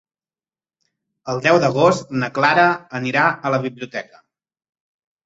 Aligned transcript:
El 1.33 1.43
deu 1.47 1.59
d'agost 1.63 2.09
na 2.23 2.29
Clara 2.37 2.63
anirà 3.01 3.27
a 3.49 3.53
la 3.57 3.61
biblioteca. 3.67 4.23